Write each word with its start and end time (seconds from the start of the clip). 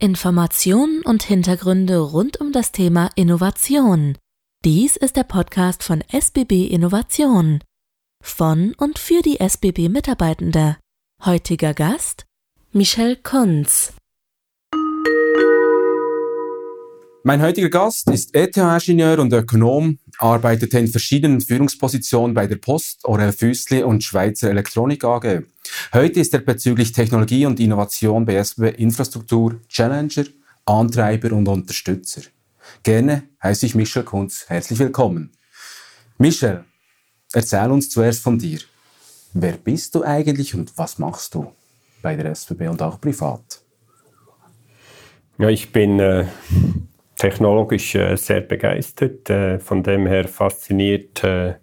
Informationen 0.00 1.02
und 1.02 1.24
Hintergründe 1.24 1.98
rund 1.98 2.40
um 2.40 2.52
das 2.52 2.70
Thema 2.70 3.10
Innovation. 3.16 4.16
Dies 4.64 4.94
ist 4.94 5.16
der 5.16 5.24
Podcast 5.24 5.82
von 5.82 6.04
SBB 6.08 6.68
Innovation. 6.68 7.64
Von 8.22 8.74
und 8.78 9.00
für 9.00 9.22
die 9.22 9.40
SBB 9.40 9.88
Mitarbeitende. 9.88 10.76
Heutiger 11.24 11.74
Gast 11.74 12.26
Michel 12.70 13.16
Kunz. 13.16 13.92
Mein 17.28 17.42
heutiger 17.42 17.68
Gast 17.68 18.08
ist 18.08 18.34
ETH-Ingenieur 18.34 19.18
und 19.18 19.30
Ökonom, 19.34 19.98
arbeitete 20.16 20.78
in 20.78 20.88
verschiedenen 20.88 21.42
Führungspositionen 21.42 22.32
bei 22.32 22.46
der 22.46 22.56
Post, 22.56 23.04
Orel 23.04 23.32
Füssli 23.32 23.82
und 23.82 24.02
Schweizer 24.02 24.48
Elektronik 24.48 25.04
AG. 25.04 25.42
Heute 25.92 26.20
ist 26.20 26.32
er 26.32 26.40
bezüglich 26.40 26.92
Technologie 26.92 27.44
und 27.44 27.60
Innovation 27.60 28.24
bei 28.24 28.36
SBB 28.36 28.78
Infrastruktur 28.78 29.60
Challenger, 29.68 30.24
Antreiber 30.64 31.32
und 31.32 31.46
Unterstützer. 31.48 32.22
Gerne 32.82 33.24
heiße 33.42 33.66
ich 33.66 33.74
Michel 33.74 34.04
Kunz. 34.04 34.46
Herzlich 34.48 34.78
willkommen. 34.78 35.32
Michel, 36.16 36.64
erzähl 37.34 37.70
uns 37.70 37.90
zuerst 37.90 38.22
von 38.22 38.38
dir. 38.38 38.60
Wer 39.34 39.58
bist 39.58 39.94
du 39.94 40.02
eigentlich 40.02 40.54
und 40.54 40.78
was 40.78 40.98
machst 40.98 41.34
du 41.34 41.52
bei 42.00 42.16
der 42.16 42.30
SBB 42.30 42.68
und 42.68 42.80
auch 42.80 42.98
privat? 42.98 43.60
Ja, 45.36 45.50
ich 45.50 45.70
bin 45.72 46.00
äh, 46.00 46.24
technologisch 47.18 47.94
äh, 47.96 48.16
sehr 48.16 48.40
begeistert, 48.40 49.28
äh, 49.28 49.58
von 49.58 49.82
dem 49.82 50.06
her 50.06 50.26
fasziniert 50.28 51.22
äh, 51.24 51.54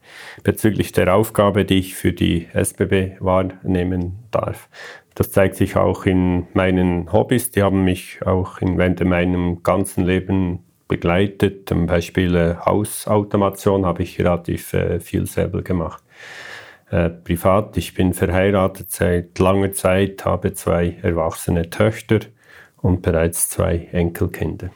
bezüglich 0.44 0.92
der 0.92 1.16
Aufgabe, 1.16 1.66
die 1.66 1.80
ich 1.80 1.96
für 1.96 2.14
die 2.14 2.48
SBB 2.54 3.20
wahrnehmen 3.20 4.20
darf. 4.32 4.70
Das 5.16 5.32
zeigt 5.32 5.56
sich 5.56 5.78
auch 5.78 6.06
in 6.06 6.48
meinen 6.54 7.12
Hobbys, 7.12 7.52
die 7.52 7.64
haben 7.64 7.86
mich 7.86 8.20
auch 8.26 8.60
in, 8.60 8.78
während 8.78 9.04
meinem 9.06 9.64
ganzen 9.64 10.06
Leben 10.06 10.60
begleitet. 10.90 11.70
Zum 11.70 11.88
Beispiel 11.88 12.36
äh, 12.36 12.56
Hausautomation 12.66 13.86
habe 13.86 14.04
ich 14.04 14.20
relativ 14.20 14.74
äh, 14.74 15.00
viel 15.00 15.26
selber 15.26 15.62
gemacht. 15.62 16.04
Äh, 16.92 17.10
privat, 17.10 17.78
ich 17.78 17.94
bin 17.94 18.14
verheiratet 18.14 18.92
seit 18.92 19.40
langer 19.40 19.72
Zeit, 19.72 20.26
habe 20.26 20.54
zwei 20.54 20.98
erwachsene 21.02 21.70
Töchter 21.70 22.20
und 22.82 23.02
bereits 23.02 23.50
zwei 23.50 23.88
Enkelkinder. 23.94 24.70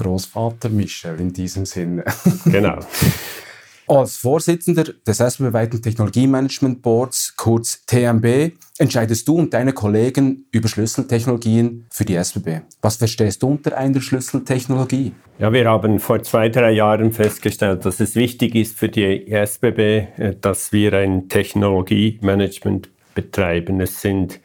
Großvater 0.00 0.70
Michel 0.70 1.20
in 1.20 1.32
diesem 1.32 1.66
Sinne. 1.66 2.04
Genau. 2.44 2.78
Als 3.86 4.18
Vorsitzender 4.18 4.84
des 4.84 5.18
SBB-weiten 5.18 5.82
Technologiemanagement 5.82 6.80
Boards, 6.80 7.34
kurz 7.36 7.84
TMB, 7.86 8.52
entscheidest 8.78 9.26
du 9.26 9.34
und 9.34 9.52
deine 9.52 9.72
Kollegen 9.72 10.46
über 10.52 10.68
Schlüsseltechnologien 10.68 11.86
für 11.90 12.04
die 12.04 12.14
SBB. 12.14 12.60
Was 12.82 12.96
verstehst 12.96 13.42
du 13.42 13.48
unter 13.48 13.76
einer 13.76 14.00
Schlüsseltechnologie? 14.00 15.12
Ja, 15.40 15.52
wir 15.52 15.68
haben 15.68 15.98
vor 15.98 16.22
zwei, 16.22 16.48
drei 16.48 16.70
Jahren 16.70 17.12
festgestellt, 17.12 17.84
dass 17.84 17.98
es 17.98 18.14
wichtig 18.14 18.54
ist 18.54 18.78
für 18.78 18.88
die 18.88 19.26
SBB, 19.28 19.78
äh, 19.78 20.36
dass 20.40 20.70
wir 20.70 20.92
ein 20.92 21.28
Technologiemanagement 21.28 22.90
betreiben. 23.16 23.80
Es 23.80 24.00
sind 24.00 24.38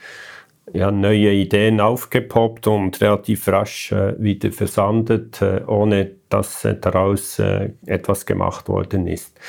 ja, 0.73 0.91
neue 0.91 1.31
Ideen 1.31 1.79
aufgepoppt 1.79 2.67
und 2.67 2.99
relativ 3.01 3.47
rasch 3.47 3.91
äh, 3.91 4.15
wieder 4.17 4.51
versandet, 4.51 5.41
äh, 5.41 5.61
ohne 5.67 6.11
dass 6.29 6.65
äh, 6.65 6.75
daraus 6.79 7.39
äh, 7.39 7.69
etwas 7.85 8.25
gemacht 8.25 8.67
worden 8.67 9.07
ist. 9.07 9.39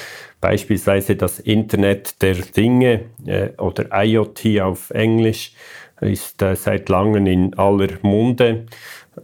Beispielsweise 0.40 1.16
das 1.16 1.40
Internet 1.40 2.22
der 2.22 2.34
Dinge 2.34 3.06
äh, 3.24 3.50
oder 3.58 3.88
IoT 3.92 4.60
auf 4.60 4.90
Englisch 4.90 5.52
ist 6.00 6.42
äh, 6.42 6.54
seit 6.54 6.88
langem 6.88 7.26
in 7.26 7.54
aller 7.54 7.88
Munde. 8.02 8.66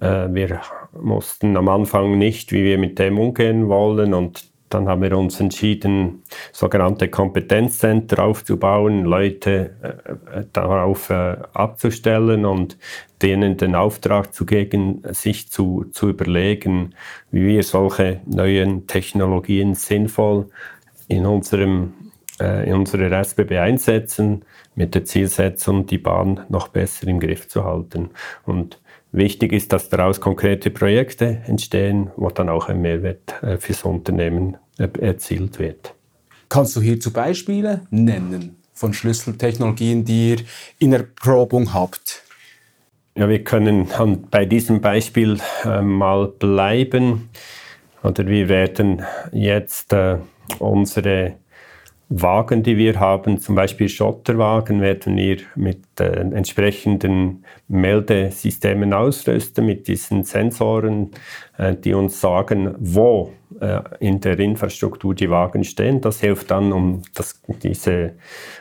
wir 0.01 0.63
mussten 0.99 1.55
am 1.59 1.69
Anfang 1.69 2.17
nicht, 2.17 2.51
wie 2.51 2.65
wir 2.65 2.79
mit 2.79 2.99
dem 2.99 3.19
umgehen 3.19 3.69
wollen 3.69 4.15
und 4.15 4.52
dann 4.73 4.89
haben 4.89 5.03
wir 5.03 5.17
uns 5.17 5.41
entschieden, 5.41 6.23
sogenannte 6.53 7.09
Kompetenzcenter 7.09 8.23
aufzubauen, 8.25 9.05
Leute 9.05 9.75
äh, 9.83 10.39
äh, 10.39 10.45
darauf 10.53 11.11
äh, 11.11 11.37
abzustellen 11.53 12.45
und 12.45 12.79
denen 13.21 13.57
den 13.57 13.75
Auftrag 13.75 14.35
zu 14.35 14.47
geben, 14.47 15.03
sich 15.11 15.51
zu, 15.51 15.87
zu 15.93 16.09
überlegen, 16.09 16.95
wie 17.31 17.47
wir 17.47 17.63
solche 17.63 18.21
neuen 18.27 18.87
Technologien 18.87 19.75
sinnvoll 19.75 20.49
in 21.09 21.27
unserem 21.27 21.93
äh, 22.41 22.69
in 22.69 22.75
unserer 22.75 23.13
SBB 23.13 23.59
einsetzen, 23.59 24.45
mit 24.75 24.95
der 24.95 25.05
Zielsetzung, 25.05 25.87
die 25.87 25.99
Bahn 25.99 26.41
noch 26.49 26.69
besser 26.69 27.07
im 27.07 27.21
Griff 27.21 27.49
zu 27.49 27.65
halten. 27.65 28.11
Und 28.45 28.79
Wichtig 29.15 29.53
ist, 29.53 29.75
dass 29.75 29.91
daraus 29.91 30.23
konkrete 30.23 30.71
Projekte 30.71 31.43
entstehen, 31.47 32.11
wo 32.17 32.31
dann 32.31 32.49
auch 32.49 32.71
ein 32.71 32.81
Mehrwert 32.81 33.43
äh, 33.43 33.59
fürs 33.59 33.85
Unternehmen 33.85 34.57
erzielt 34.79 35.59
wird. 35.59 35.95
Kannst 36.49 36.77
du 36.77 36.81
hierzu 36.81 37.13
Beispiele 37.13 37.83
nennen 37.91 38.57
von 38.73 38.93
Schlüsseltechnologien, 38.93 40.05
die 40.05 40.31
ihr 40.31 40.39
in 40.79 40.93
Erprobung 40.93 41.73
habt? 41.73 42.23
Ja, 43.15 43.29
wir 43.29 43.45
können 43.45 43.89
bei 44.31 44.47
diesem 44.47 44.81
Beispiel 44.81 45.39
äh, 45.65 45.83
mal 45.83 46.29
bleiben. 46.29 47.29
Oder 48.03 48.27
wir 48.27 48.49
werden 48.49 49.03
jetzt 49.33 49.93
äh, 49.93 50.17
unsere 50.59 51.37
Wagen, 52.15 52.63
die 52.63 52.77
wir 52.77 53.01
haben, 53.01 53.39
zum 53.39 53.55
Beispiel 53.55 53.89
Schotterwagen, 53.89 54.81
werden 54.83 55.17
wir 55.17 55.39
mit 55.55 55.83
äh, 55.99 56.05
entsprechenden 56.05 57.45
Meldesystemen 57.69 58.93
ausrüsten, 58.93 59.65
mit 59.65 59.89
diesen 59.89 60.25
Sensoren, 60.25 61.13
äh, 61.57 61.75
die 61.75 61.95
uns 61.95 62.21
sagen, 62.21 62.75
wo 62.79 63.33
äh, 63.61 63.81
in 64.01 64.21
der 64.21 64.39
Infrastruktur 64.39 65.15
die 65.15 65.31
Wagen 65.31 65.65
stehen. 65.65 66.03
Das 66.03 66.21
hilft 66.21 66.51
dann, 66.51 66.73
um 66.73 67.03
das, 67.15 67.41
diese 67.63 68.13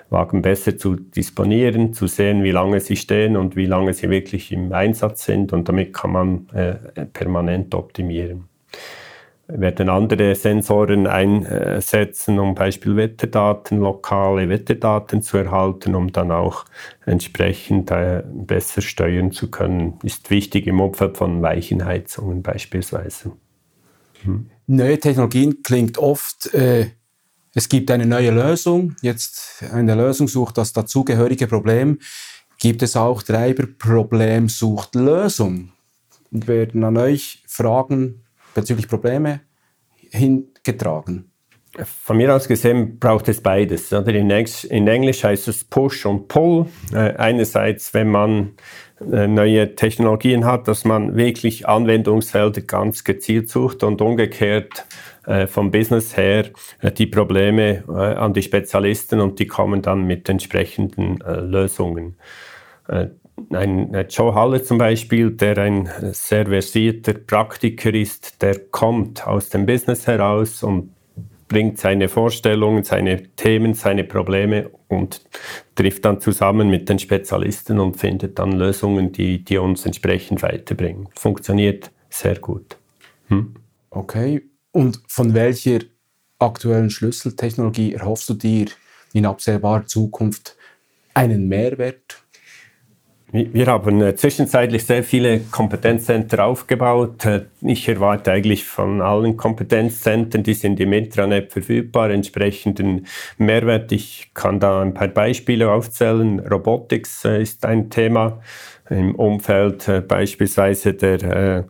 Wagen 0.09 0.41
besser 0.41 0.77
zu 0.77 0.95
disponieren, 0.95 1.93
zu 1.93 2.07
sehen, 2.07 2.43
wie 2.43 2.51
lange 2.51 2.79
sie 2.79 2.95
stehen 2.95 3.35
und 3.35 3.57
wie 3.57 3.65
lange 3.65 3.93
sie 3.93 4.09
wirklich 4.09 4.51
im 4.51 4.71
Einsatz 4.71 5.25
sind. 5.25 5.51
Und 5.51 5.67
damit 5.67 5.93
kann 5.93 6.11
man 6.11 6.47
äh, 6.53 7.05
permanent 7.05 7.75
optimieren 7.75 8.50
werden 9.53 9.89
andere 9.89 10.35
Sensoren 10.35 11.07
einsetzen, 11.07 12.39
um 12.39 12.55
Beispiel 12.55 12.95
Wetterdaten, 12.95 13.79
lokale 13.79 14.49
Wetterdaten 14.49 15.21
zu 15.21 15.37
erhalten, 15.37 15.95
um 15.95 16.11
dann 16.11 16.31
auch 16.31 16.65
entsprechend 17.05 17.91
äh, 17.91 18.23
besser 18.25 18.81
steuern 18.81 19.31
zu 19.31 19.49
können. 19.49 19.99
Ist 20.03 20.29
wichtig 20.29 20.67
im 20.67 20.79
Umfeld 20.79 21.17
von 21.17 21.41
Weichenheizungen 21.41 22.41
beispielsweise. 22.41 23.33
Hm. 24.23 24.49
Neue 24.67 24.99
Technologien 24.99 25.63
klingt 25.63 25.97
oft, 25.97 26.53
äh, 26.53 26.91
es 27.53 27.67
gibt 27.67 27.91
eine 27.91 28.05
neue 28.05 28.31
Lösung, 28.31 28.95
jetzt 29.01 29.63
eine 29.71 29.95
Lösung 29.95 30.27
sucht 30.27 30.57
das 30.57 30.71
dazugehörige 30.71 31.47
Problem. 31.47 31.99
Gibt 32.59 32.81
es 32.83 32.95
auch 32.95 33.23
Treiber 33.23 33.67
Problem 33.67 34.47
sucht 34.47 34.95
Lösung? 34.95 35.71
Und 36.31 36.47
werden 36.47 36.83
an 36.85 36.95
euch 36.95 37.43
Fragen 37.47 38.23
bezüglich 38.53 38.87
Probleme 38.87 39.41
hingetragen? 40.11 41.31
Von 41.85 42.17
mir 42.17 42.35
aus 42.35 42.49
gesehen 42.49 42.99
braucht 42.99 43.29
es 43.29 43.39
beides. 43.39 43.93
In, 43.93 44.87
Englisch 44.87 45.23
heißt 45.23 45.47
es 45.47 45.63
Push 45.63 46.05
und 46.05 46.27
Pull. 46.27 46.65
Äh, 46.91 47.15
einerseits, 47.15 47.93
wenn 47.93 48.09
man 48.09 48.51
äh, 48.99 49.25
neue 49.25 49.73
Technologien 49.75 50.43
hat, 50.43 50.67
dass 50.67 50.83
man 50.83 51.15
wirklich 51.15 51.69
Anwendungsfelder 51.69 52.61
ganz 52.61 53.05
gezielt 53.05 53.49
sucht 53.49 53.83
und 53.83 54.01
umgekehrt 54.01 54.85
äh, 55.25 55.47
vom 55.47 55.71
Business 55.71 56.17
her 56.17 56.49
die 56.97 57.05
Probleme 57.05 57.83
an 57.87 58.33
die 58.33 58.41
Spezialisten 58.41 59.21
und 59.21 59.39
die 59.39 59.47
kommen 59.47 59.81
dann 59.81 60.05
mit 60.05 60.27
entsprechenden 60.27 61.19
Lösungen 61.19 62.17
ein 63.51 64.05
Joe 64.09 64.33
Haller 64.33 64.63
zum 64.63 64.77
Beispiel, 64.77 65.31
der 65.31 65.57
ein 65.57 65.89
sehr 66.11 66.45
versierter 66.45 67.13
Praktiker 67.13 67.93
ist, 67.93 68.41
der 68.41 68.59
kommt 68.69 69.25
aus 69.25 69.49
dem 69.49 69.65
Business 69.65 70.07
heraus 70.07 70.63
und 70.63 70.93
bringt 71.47 71.79
seine 71.79 72.07
Vorstellungen, 72.07 72.83
seine 72.83 73.23
Themen, 73.35 73.73
seine 73.73 74.05
Probleme 74.05 74.71
und 74.87 75.21
trifft 75.75 76.05
dann 76.05 76.21
zusammen 76.21 76.69
mit 76.69 76.87
den 76.87 76.97
Spezialisten 76.97 77.79
und 77.79 77.97
findet 77.97 78.39
dann 78.39 78.53
Lösungen, 78.53 79.11
die, 79.11 79.43
die 79.43 79.57
uns 79.57 79.85
entsprechend 79.85 80.43
weiterbringen. 80.43 81.09
Funktioniert 81.13 81.91
sehr 82.09 82.39
gut. 82.39 82.77
Hm? 83.27 83.55
Okay. 83.89 84.43
Und 84.71 85.01
von 85.07 85.33
welcher 85.33 85.79
aktuellen 86.39 86.89
Schlüsseltechnologie 86.89 87.95
erhoffst 87.95 88.29
du 88.29 88.33
dir 88.33 88.67
in 89.11 89.25
absehbarer 89.25 89.85
Zukunft 89.85 90.55
einen 91.13 91.49
Mehrwert 91.49 92.23
Wir 93.33 93.67
haben 93.67 94.01
äh, 94.01 94.13
zwischenzeitlich 94.13 94.85
sehr 94.85 95.05
viele 95.05 95.39
Kompetenzcenter 95.39 96.43
aufgebaut. 96.43 97.23
Äh, 97.25 97.45
ich 97.61 97.87
erwarte 97.87 98.29
eigentlich 98.33 98.65
von 98.65 99.01
allen 99.01 99.37
Kompetenzzentren, 99.37 100.43
die 100.43 100.53
sind 100.53 100.81
im 100.81 100.91
Intranet 100.91 101.53
verfügbar, 101.53 102.09
entsprechenden 102.09 103.07
Mehrwert. 103.37 103.93
Ich 103.93 104.31
kann 104.33 104.59
da 104.59 104.81
ein 104.81 104.93
paar 104.93 105.07
Beispiele 105.07 105.71
aufzählen. 105.71 106.41
Robotics 106.41 107.23
äh, 107.23 107.41
ist 107.41 107.65
ein 107.65 107.89
Thema 107.89 108.41
im 108.89 109.15
Umfeld 109.15 109.89
beispielsweise 110.09 110.93
der 110.93 111.65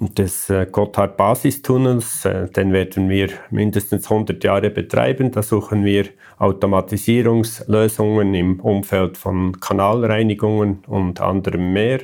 des 0.00 0.50
äh, 0.50 0.66
Gotthard-Basistunnels, 0.70 2.24
äh, 2.24 2.48
den 2.48 2.72
werden 2.72 3.08
wir 3.08 3.30
mindestens 3.50 4.10
100 4.10 4.42
Jahre 4.42 4.70
betreiben. 4.70 5.30
Da 5.30 5.42
suchen 5.42 5.84
wir 5.84 6.06
Automatisierungslösungen 6.38 8.34
im 8.34 8.60
Umfeld 8.60 9.16
von 9.16 9.60
Kanalreinigungen 9.60 10.82
und 10.86 11.20
anderem 11.20 11.72
mehr. 11.72 12.00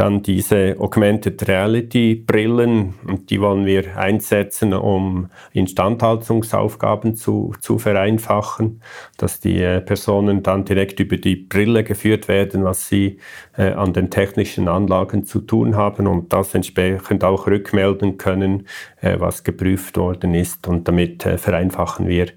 Dann 0.00 0.22
diese 0.22 0.76
Augmented 0.78 1.46
Reality 1.46 2.14
Brillen, 2.14 2.94
die 3.28 3.38
wollen 3.38 3.66
wir 3.66 3.98
einsetzen, 3.98 4.72
um 4.72 5.28
Instandhaltungsaufgaben 5.52 7.16
zu, 7.16 7.52
zu 7.60 7.78
vereinfachen, 7.78 8.80
dass 9.18 9.40
die 9.40 9.60
äh, 9.62 9.82
Personen 9.82 10.42
dann 10.42 10.64
direkt 10.64 11.00
über 11.00 11.18
die 11.18 11.36
Brille 11.36 11.84
geführt 11.84 12.28
werden, 12.28 12.64
was 12.64 12.88
sie 12.88 13.18
äh, 13.58 13.72
an 13.72 13.92
den 13.92 14.08
technischen 14.08 14.68
Anlagen 14.68 15.26
zu 15.26 15.42
tun 15.42 15.76
haben 15.76 16.06
und 16.06 16.32
das 16.32 16.54
entsprechend 16.54 17.22
auch 17.22 17.46
rückmelden 17.46 18.16
können, 18.16 18.68
äh, 19.02 19.20
was 19.20 19.44
geprüft 19.44 19.98
worden 19.98 20.32
ist. 20.32 20.66
Und 20.66 20.88
damit 20.88 21.26
äh, 21.26 21.36
vereinfachen 21.36 22.08
wir 22.08 22.28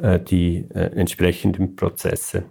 äh, 0.00 0.20
die 0.20 0.64
entsprechenden 0.70 1.74
Prozesse. 1.74 2.44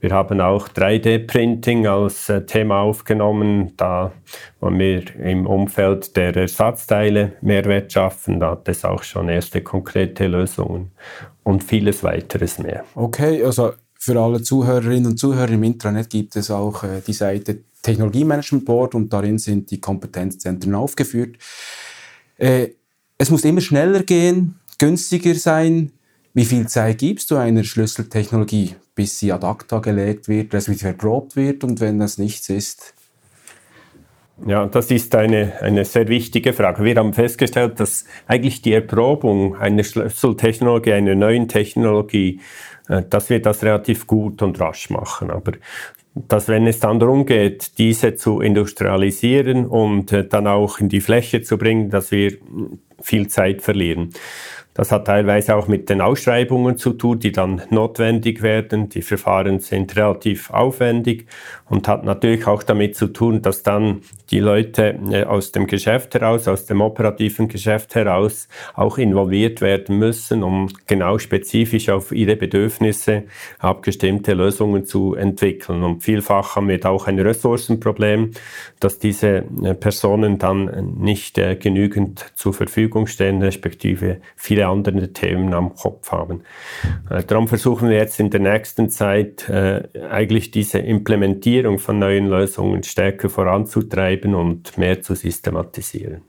Wir 0.00 0.12
haben 0.12 0.40
auch 0.40 0.68
3D-Printing 0.68 1.86
als 1.86 2.28
äh, 2.30 2.46
Thema 2.46 2.80
aufgenommen. 2.80 3.74
Da 3.76 4.12
wollen 4.60 4.78
wir 4.78 5.16
im 5.16 5.46
Umfeld 5.46 6.16
der 6.16 6.34
Ersatzteile 6.34 7.34
Mehrwert 7.42 7.92
schaffen. 7.92 8.40
Da 8.40 8.52
hat 8.52 8.68
es 8.68 8.84
auch 8.84 9.02
schon 9.02 9.28
erste 9.28 9.60
konkrete 9.60 10.26
Lösungen 10.26 10.90
und 11.42 11.62
vieles 11.62 12.02
weiteres 12.02 12.58
mehr. 12.58 12.84
Okay, 12.94 13.44
also 13.44 13.72
für 13.98 14.18
alle 14.18 14.42
Zuhörerinnen 14.42 15.06
und 15.06 15.18
Zuhörer 15.18 15.50
im 15.50 15.62
Intranet 15.62 16.08
gibt 16.08 16.34
es 16.36 16.50
auch 16.50 16.82
äh, 16.82 17.02
die 17.06 17.12
Seite 17.12 17.58
Technologiemanagement 17.82 18.64
Board 18.64 18.94
und 18.94 19.12
darin 19.12 19.38
sind 19.38 19.70
die 19.70 19.80
Kompetenzzentren 19.80 20.74
aufgeführt. 20.74 21.36
Äh, 22.38 22.68
es 23.18 23.30
muss 23.30 23.44
immer 23.44 23.60
schneller 23.60 24.02
gehen, 24.02 24.58
günstiger 24.78 25.34
sein. 25.34 25.92
Wie 26.32 26.46
viel 26.46 26.66
Zeit 26.68 26.98
gibst 26.98 27.30
du 27.30 27.36
einer 27.36 27.64
Schlüsseltechnologie? 27.64 28.76
Bis 29.00 29.18
sie 29.18 29.32
ad 29.32 29.46
acta 29.46 29.78
gelegt 29.78 30.28
wird, 30.28 30.52
respektive 30.52 30.88
erprobt 30.88 31.34
wird 31.34 31.64
und 31.64 31.80
wenn 31.80 31.98
das 31.98 32.18
nichts 32.18 32.50
ist? 32.50 32.92
Ja, 34.46 34.66
das 34.66 34.90
ist 34.90 35.14
eine, 35.14 35.54
eine 35.62 35.86
sehr 35.86 36.08
wichtige 36.08 36.52
Frage. 36.52 36.84
Wir 36.84 36.96
haben 36.96 37.14
festgestellt, 37.14 37.80
dass 37.80 38.04
eigentlich 38.26 38.60
die 38.60 38.74
Erprobung 38.74 39.56
einer 39.56 39.84
Schlüsseltechnologie, 39.84 40.92
einer 40.92 41.14
neuen 41.14 41.48
Technologie, 41.48 42.40
äh, 42.88 43.02
dass 43.08 43.30
wir 43.30 43.40
das 43.40 43.62
relativ 43.62 44.06
gut 44.06 44.42
und 44.42 44.60
rasch 44.60 44.90
machen. 44.90 45.30
Aber 45.30 45.52
dass 46.14 46.48
wenn 46.48 46.66
es 46.66 46.80
dann 46.80 47.00
darum 47.00 47.24
geht, 47.24 47.78
diese 47.78 48.16
zu 48.16 48.42
industrialisieren 48.42 49.64
und 49.64 50.12
äh, 50.12 50.28
dann 50.28 50.46
auch 50.46 50.78
in 50.78 50.90
die 50.90 51.00
Fläche 51.00 51.40
zu 51.40 51.56
bringen, 51.56 51.88
dass 51.88 52.10
wir 52.10 52.36
viel 53.00 53.28
Zeit 53.28 53.62
verlieren. 53.62 54.10
Das 54.74 54.92
hat 54.92 55.06
teilweise 55.06 55.56
auch 55.56 55.66
mit 55.66 55.90
den 55.90 56.00
Ausschreibungen 56.00 56.76
zu 56.76 56.92
tun, 56.92 57.18
die 57.18 57.32
dann 57.32 57.62
notwendig 57.70 58.40
werden. 58.40 58.88
Die 58.88 59.02
Verfahren 59.02 59.58
sind 59.58 59.96
relativ 59.96 60.50
aufwendig 60.50 61.26
und 61.68 61.88
hat 61.88 62.04
natürlich 62.04 62.46
auch 62.46 62.62
damit 62.62 62.96
zu 62.96 63.08
tun, 63.08 63.42
dass 63.42 63.64
dann 63.64 64.02
die 64.30 64.38
Leute 64.38 64.98
äh, 65.10 65.24
aus 65.24 65.50
dem 65.50 65.66
Geschäft 65.66 66.14
heraus, 66.14 66.46
aus 66.46 66.66
dem 66.66 66.80
operativen 66.80 67.48
Geschäft 67.48 67.94
heraus 67.96 68.48
auch 68.74 68.96
involviert 68.96 69.60
werden 69.60 69.98
müssen, 69.98 70.44
um 70.44 70.68
genau 70.86 71.18
spezifisch 71.18 71.88
auf 71.88 72.12
ihre 72.12 72.36
Bedürfnisse 72.36 73.24
abgestimmte 73.58 74.34
Lösungen 74.34 74.84
zu 74.84 75.14
entwickeln. 75.14 75.82
Und 75.82 76.04
vielfach 76.04 76.56
haben 76.56 76.68
wir 76.68 76.78
da 76.78 76.90
auch 76.90 77.08
ein 77.08 77.18
Ressourcenproblem, 77.18 78.32
dass 78.78 78.98
diese 78.98 79.44
äh, 79.62 79.74
Personen 79.74 80.38
dann 80.38 80.94
nicht 81.00 81.38
äh, 81.38 81.56
genügend 81.56 82.24
zur 82.34 82.54
Verfügung 82.54 83.08
stehen, 83.08 83.42
respektive 83.42 84.20
viele 84.36 84.59
viele 84.60 84.68
andere 84.68 85.12
Themen 85.12 85.54
am 85.54 85.74
Kopf 85.74 86.12
haben. 86.12 86.42
Äh, 87.08 87.22
darum 87.24 87.48
versuchen 87.48 87.88
wir 87.88 87.96
jetzt 87.96 88.20
in 88.20 88.30
der 88.30 88.40
nächsten 88.40 88.90
Zeit 88.90 89.48
äh, 89.48 89.88
eigentlich 90.10 90.50
diese 90.50 90.78
Implementierung 90.78 91.78
von 91.78 91.98
neuen 91.98 92.26
Lösungen 92.26 92.82
stärker 92.82 93.30
voranzutreiben 93.30 94.34
und 94.34 94.76
mehr 94.76 95.00
zu 95.02 95.14
systematisieren. 95.14 96.22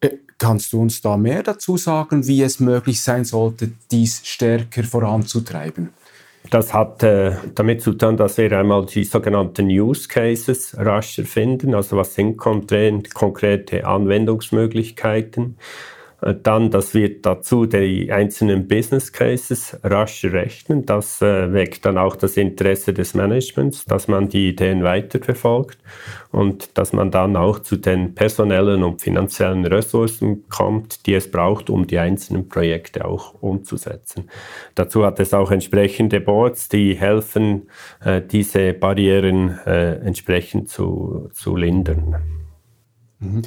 Äh, 0.00 0.10
kannst 0.38 0.72
du 0.72 0.80
uns 0.80 1.00
da 1.00 1.16
mehr 1.16 1.42
dazu 1.42 1.76
sagen, 1.76 2.26
wie 2.26 2.42
es 2.42 2.60
möglich 2.60 3.02
sein 3.02 3.24
sollte, 3.24 3.72
dies 3.90 4.20
stärker 4.24 4.84
voranzutreiben? 4.84 5.90
Das 6.50 6.72
hat 6.72 7.02
äh, 7.02 7.32
damit 7.56 7.82
zu 7.82 7.94
tun, 7.94 8.16
dass 8.16 8.38
wir 8.38 8.52
einmal 8.52 8.86
die 8.86 9.02
sogenannten 9.02 9.66
Use 9.66 10.06
Cases 10.06 10.76
rascher 10.78 11.24
finden. 11.24 11.74
Also 11.74 11.96
was 11.96 12.14
sind 12.14 12.36
konkrete 12.36 13.84
Anwendungsmöglichkeiten? 13.84 15.56
Äh, 16.20 16.34
dann, 16.42 16.70
dass 16.70 16.94
wir 16.94 17.20
dazu 17.20 17.66
die 17.66 18.10
einzelnen 18.10 18.68
Business 18.68 19.12
Cases 19.12 19.78
rasch 19.82 20.24
rechnen. 20.24 20.86
Das 20.86 21.20
äh, 21.22 21.52
weckt 21.52 21.84
dann 21.84 21.98
auch 21.98 22.16
das 22.16 22.36
Interesse 22.36 22.92
des 22.92 23.14
Managements, 23.14 23.84
dass 23.84 24.08
man 24.08 24.28
die 24.28 24.48
Ideen 24.48 24.82
weiterverfolgt 24.82 25.78
und 26.32 26.76
dass 26.78 26.92
man 26.92 27.10
dann 27.10 27.36
auch 27.36 27.58
zu 27.58 27.76
den 27.76 28.14
personellen 28.14 28.82
und 28.82 29.02
finanziellen 29.02 29.64
Ressourcen 29.66 30.44
kommt, 30.48 31.06
die 31.06 31.14
es 31.14 31.30
braucht, 31.30 31.70
um 31.70 31.86
die 31.86 31.98
einzelnen 31.98 32.48
Projekte 32.48 33.04
auch 33.04 33.34
umzusetzen. 33.40 34.30
Dazu 34.74 35.04
hat 35.04 35.20
es 35.20 35.34
auch 35.34 35.50
entsprechende 35.50 36.20
Boards, 36.20 36.68
die 36.68 36.94
helfen, 36.94 37.68
äh, 38.04 38.22
diese 38.22 38.72
Barrieren 38.72 39.58
äh, 39.66 39.96
entsprechend 39.96 40.68
zu, 40.68 41.30
zu 41.32 41.56
lindern. 41.56 42.16
Mhm 43.18 43.42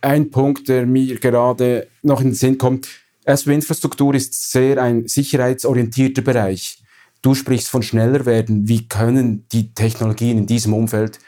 ein 0.00 0.30
Punkt, 0.30 0.68
der 0.68 0.86
mir 0.86 1.18
gerade 1.18 1.88
noch 2.02 2.20
in 2.20 2.28
den 2.28 2.34
Sinn 2.34 2.58
kommt. 2.58 2.88
SW-Infrastruktur 3.26 4.14
ist 4.14 4.50
sehr 4.52 4.82
ein 4.82 5.06
sicherheitsorientierter 5.06 6.22
Bereich. 6.22 6.82
Du 7.20 7.34
sprichst 7.34 7.68
von 7.68 7.82
schneller 7.82 8.24
werden. 8.26 8.68
Wie 8.68 8.88
können 8.88 9.46
die 9.52 9.74
Technologien 9.74 10.38
in 10.38 10.46
diesem 10.46 10.72
Umfeld 10.72 11.18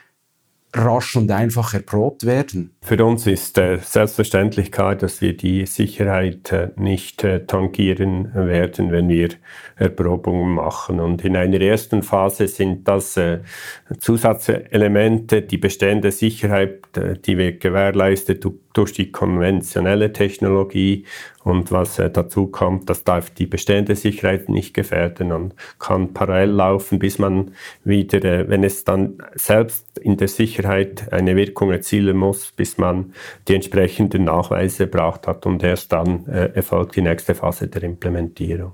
rasch 0.74 1.16
und 1.16 1.30
einfach 1.30 1.74
erprobt 1.74 2.26
werden? 2.26 2.74
Für 2.82 3.04
uns 3.04 3.26
ist 3.26 3.58
äh, 3.58 3.78
selbstverständlich 3.78 4.70
klar, 4.70 4.94
dass 4.94 5.20
wir 5.20 5.36
die 5.36 5.66
Sicherheit 5.66 6.52
äh, 6.52 6.68
nicht 6.76 7.24
äh, 7.24 7.44
tangieren 7.46 8.30
werden, 8.34 8.92
wenn 8.92 9.08
wir 9.08 9.30
Erprobungen 9.76 10.54
machen. 10.54 11.00
Und 11.00 11.24
in 11.24 11.36
einer 11.36 11.60
ersten 11.60 12.02
Phase 12.02 12.48
sind 12.48 12.86
das 12.86 13.16
äh, 13.16 13.40
Zusatzelemente, 13.98 15.42
die 15.42 15.58
bestehende 15.58 16.12
Sicherheit, 16.12 16.96
äh, 16.96 17.16
die 17.18 17.36
wird 17.36 17.60
gewährleistet 17.60 18.44
durch 18.72 18.92
die 18.92 19.10
konventionelle 19.10 20.12
Technologie 20.12 21.04
und 21.42 21.72
was 21.72 21.98
äh, 21.98 22.10
dazu 22.10 22.48
kommt, 22.48 22.90
das 22.90 23.04
darf 23.04 23.30
die 23.30 23.46
bestehende 23.46 23.96
Sicherheit 23.96 24.48
nicht 24.48 24.74
gefährden 24.74 25.32
und 25.32 25.54
kann 25.78 26.12
parallel 26.12 26.50
laufen, 26.50 26.98
bis 26.98 27.18
man 27.18 27.52
wieder, 27.82 28.48
wenn 28.48 28.62
es 28.62 28.84
dann 28.84 29.18
selbst 29.34 29.89
in 30.00 30.16
der 30.16 30.28
Sicherheit 30.28 31.12
eine 31.12 31.36
Wirkung 31.36 31.70
erzielen 31.70 32.16
muss, 32.16 32.52
bis 32.52 32.78
man 32.78 33.12
die 33.48 33.54
entsprechenden 33.54 34.24
Nachweise 34.24 34.84
erbracht 34.84 35.26
hat 35.26 35.46
und 35.46 35.62
erst 35.62 35.92
dann 35.92 36.26
äh, 36.26 36.50
erfolgt 36.54 36.96
die 36.96 37.02
nächste 37.02 37.34
Phase 37.34 37.68
der 37.68 37.82
Implementierung. 37.82 38.72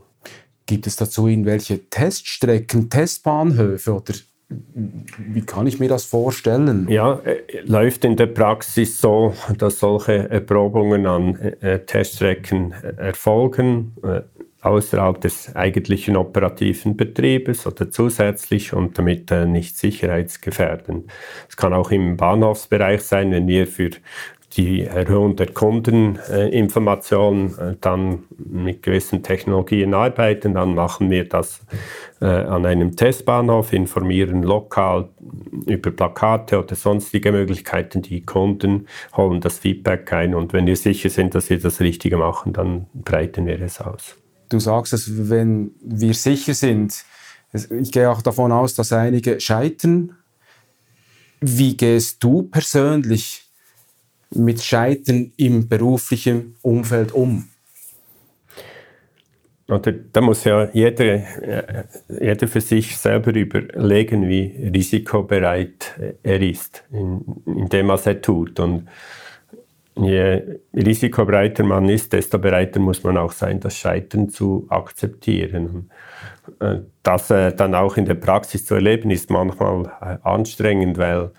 Gibt 0.66 0.86
es 0.86 0.96
dazu 0.96 1.28
irgendwelche 1.28 1.88
Teststrecken, 1.88 2.90
Testbahnhöfe 2.90 3.94
oder 3.94 4.14
wie 4.48 5.42
kann 5.42 5.66
ich 5.66 5.80
mir 5.80 5.88
das 5.88 6.04
vorstellen? 6.04 6.86
Ja, 6.88 7.20
äh, 7.24 7.60
läuft 7.64 8.04
in 8.04 8.16
der 8.16 8.26
Praxis 8.26 9.00
so, 9.00 9.34
dass 9.58 9.80
solche 9.80 10.30
Erprobungen 10.30 11.06
an 11.06 11.36
äh, 11.36 11.80
Teststrecken 11.80 12.72
äh, 12.72 13.08
erfolgen, 13.08 13.96
äh, 14.04 14.20
außerhalb 14.62 15.20
des 15.20 15.54
eigentlichen 15.54 16.16
operativen 16.16 16.96
Betriebes 16.96 17.66
oder 17.66 17.90
zusätzlich 17.90 18.72
und 18.72 18.98
damit 18.98 19.30
äh, 19.30 19.46
nicht 19.46 19.76
sicherheitsgefährdend. 19.76 21.10
Es 21.48 21.56
kann 21.56 21.72
auch 21.72 21.90
im 21.90 22.16
Bahnhofsbereich 22.16 23.02
sein, 23.02 23.30
wenn 23.30 23.46
wir 23.46 23.66
für 23.66 23.90
die 24.56 24.84
Erhöhung 24.84 25.36
der 25.36 25.48
Kundeninformation 25.48 27.58
äh, 27.58 27.74
dann 27.80 28.24
mit 28.38 28.82
gewissen 28.82 29.22
Technologien 29.22 29.92
arbeiten, 29.92 30.54
dann 30.54 30.74
machen 30.74 31.10
wir 31.10 31.28
das 31.28 31.60
äh, 32.20 32.26
an 32.26 32.64
einem 32.64 32.96
Testbahnhof, 32.96 33.72
informieren 33.72 34.42
lokal 34.42 35.08
über 35.66 35.90
Plakate 35.90 36.58
oder 36.58 36.74
sonstige 36.74 37.32
Möglichkeiten 37.32 38.02
die 38.02 38.24
Kunden, 38.24 38.86
holen 39.16 39.40
das 39.40 39.58
Feedback 39.58 40.12
ein 40.12 40.34
und 40.34 40.52
wenn 40.52 40.66
wir 40.66 40.76
sicher 40.76 41.10
sind, 41.10 41.34
dass 41.34 41.50
wir 41.50 41.60
das 41.60 41.80
Richtige 41.80 42.16
machen, 42.16 42.52
dann 42.52 42.86
breiten 42.94 43.46
wir 43.46 43.60
es 43.60 43.80
aus. 43.80 44.16
Du 44.48 44.58
sagst, 44.58 44.92
dass 44.92 45.28
wenn 45.28 45.72
wir 45.80 46.14
sicher 46.14 46.54
sind, 46.54 47.04
ich 47.52 47.92
gehe 47.92 48.10
auch 48.10 48.22
davon 48.22 48.52
aus, 48.52 48.74
dass 48.74 48.92
einige 48.92 49.40
scheitern 49.40 50.16
Wie 51.40 51.76
gehst 51.76 52.22
du 52.22 52.42
persönlich 52.42 53.44
mit 54.30 54.62
Scheitern 54.62 55.32
im 55.36 55.68
beruflichen 55.68 56.56
Umfeld 56.62 57.12
um? 57.12 57.48
Da 59.66 60.20
muss 60.20 60.44
ja 60.44 60.70
jeder, 60.72 61.04
äh, 61.04 61.84
jeder 62.20 62.46
für 62.46 62.60
sich 62.60 62.96
selber 62.96 63.34
überlegen, 63.34 64.28
wie 64.28 64.70
risikobereit 64.72 65.98
er 66.22 66.40
ist 66.40 66.84
in, 66.92 67.42
in 67.46 67.68
dem, 67.68 67.88
was 67.88 68.06
er 68.06 68.22
tut. 68.22 68.60
Und 68.60 68.88
je 69.96 70.60
risikobereiter 70.74 71.64
man 71.64 71.88
ist, 71.88 72.12
desto 72.12 72.38
bereiter 72.38 72.80
muss 72.80 73.02
man 73.02 73.16
auch 73.16 73.32
sein, 73.32 73.60
das 73.60 73.76
Scheitern 73.76 74.28
zu 74.28 74.66
akzeptieren. 74.68 75.90
Äh, 76.60 76.78
das 77.02 77.30
äh, 77.30 77.54
dann 77.54 77.74
auch 77.74 77.96
in 77.96 78.04
der 78.04 78.14
Praxis 78.14 78.64
zu 78.64 78.74
erleben, 78.74 79.10
ist 79.10 79.30
manchmal 79.30 79.90
anstrengend, 80.22 80.98
weil 80.98 81.30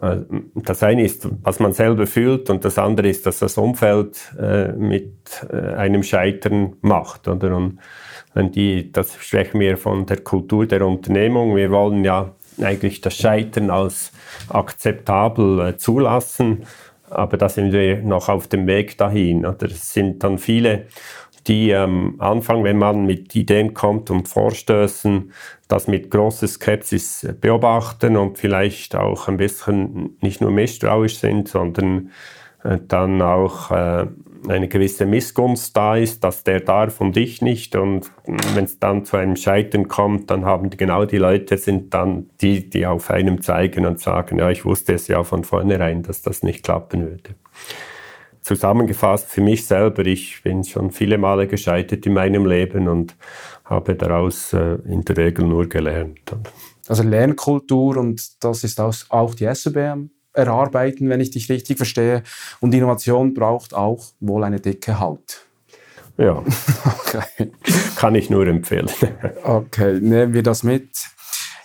äh, 0.00 0.18
das 0.54 0.82
eine 0.82 1.04
ist, 1.04 1.28
was 1.42 1.60
man 1.60 1.72
selber 1.72 2.06
fühlt 2.06 2.50
und 2.50 2.64
das 2.64 2.78
andere 2.78 3.08
ist, 3.08 3.26
dass 3.26 3.40
das 3.40 3.58
Umfeld 3.58 4.18
äh, 4.40 4.72
mit 4.72 5.46
äh, 5.50 5.74
einem 5.74 6.02
Scheitern 6.02 6.76
macht. 6.80 7.28
Oder? 7.28 7.54
Und 8.34 8.54
die, 8.54 8.92
das 8.92 9.16
sprechen 9.16 9.60
wir 9.60 9.76
von 9.76 10.06
der 10.06 10.18
Kultur 10.18 10.66
der 10.66 10.86
Unternehmung. 10.86 11.56
Wir 11.56 11.70
wollen 11.70 12.04
ja 12.04 12.34
eigentlich 12.62 13.00
das 13.00 13.16
Scheitern 13.16 13.70
als 13.70 14.12
akzeptabel 14.48 15.60
äh, 15.60 15.76
zulassen, 15.76 16.64
aber 17.10 17.36
da 17.36 17.48
sind 17.48 17.72
wir 17.72 18.02
noch 18.02 18.28
auf 18.28 18.48
dem 18.48 18.66
Weg 18.66 18.96
dahin. 18.98 19.44
Oder? 19.44 19.66
Es 19.66 19.92
sind 19.92 20.22
dann 20.24 20.38
viele 20.38 20.86
die 21.46 21.74
am 21.74 21.90
ähm, 21.90 22.14
Anfang, 22.20 22.64
wenn 22.64 22.78
man 22.78 23.06
mit 23.06 23.34
Ideen 23.34 23.74
kommt 23.74 24.10
und 24.10 24.28
Vorstößen, 24.28 25.32
das 25.68 25.86
mit 25.86 26.10
großer 26.10 26.46
Skepsis 26.46 27.26
beobachten 27.40 28.16
und 28.16 28.38
vielleicht 28.38 28.94
auch 28.94 29.28
ein 29.28 29.36
bisschen 29.36 30.16
nicht 30.20 30.40
nur 30.40 30.50
misstrauisch 30.50 31.18
sind, 31.18 31.48
sondern 31.48 32.10
äh, 32.62 32.78
dann 32.86 33.22
auch 33.22 33.70
äh, 33.70 34.06
eine 34.48 34.68
gewisse 34.68 35.06
Missgunst 35.06 35.76
da 35.76 35.96
ist, 35.96 36.24
dass 36.24 36.44
der 36.44 36.60
darf 36.60 37.00
und 37.00 37.16
ich 37.16 37.42
nicht. 37.42 37.76
Und 37.76 38.10
wenn 38.54 38.64
es 38.64 38.78
dann 38.78 39.04
zu 39.04 39.16
einem 39.16 39.36
Scheitern 39.36 39.88
kommt, 39.88 40.30
dann 40.30 40.44
haben 40.44 40.70
genau 40.70 41.04
die 41.04 41.18
Leute 41.18 41.58
sind 41.58 41.92
dann 41.94 42.30
die, 42.40 42.68
die 42.68 42.86
auf 42.86 43.10
einem 43.10 43.42
zeigen 43.42 43.86
und 43.86 44.00
sagen, 44.00 44.38
ja, 44.38 44.50
ich 44.50 44.64
wusste 44.64 44.94
es 44.94 45.08
ja 45.08 45.22
von 45.24 45.44
vornherein, 45.44 46.02
dass 46.02 46.22
das 46.22 46.42
nicht 46.42 46.64
klappen 46.64 47.02
würde 47.02 47.34
zusammengefasst 48.42 49.28
für 49.28 49.42
mich 49.42 49.66
selber, 49.66 50.04
ich 50.06 50.42
bin 50.42 50.64
schon 50.64 50.90
viele 50.90 51.18
Male 51.18 51.46
gescheitert 51.46 52.06
in 52.06 52.14
meinem 52.14 52.46
Leben 52.46 52.88
und 52.88 53.16
habe 53.64 53.94
daraus 53.94 54.52
äh, 54.52 54.76
in 54.86 55.02
der 55.02 55.16
Regel 55.16 55.46
nur 55.46 55.68
gelernt. 55.68 56.20
Also 56.88 57.02
Lernkultur 57.02 57.96
und 57.96 58.42
das 58.42 58.64
ist 58.64 58.80
auch 58.80 59.34
die 59.34 59.44
SBM 59.44 60.10
erarbeiten, 60.32 61.08
wenn 61.08 61.20
ich 61.20 61.30
dich 61.30 61.48
richtig 61.48 61.76
verstehe. 61.76 62.22
Und 62.60 62.74
Innovation 62.74 63.34
braucht 63.34 63.74
auch 63.74 64.12
wohl 64.20 64.44
eine 64.44 64.60
dicke 64.60 65.00
Haut. 65.00 65.46
Ja, 66.16 66.42
okay. 66.84 67.50
kann 67.96 68.14
ich 68.14 68.30
nur 68.30 68.46
empfehlen. 68.46 68.90
okay, 69.44 69.98
nehmen 70.00 70.34
wir 70.34 70.42
das 70.42 70.62
mit. 70.62 70.90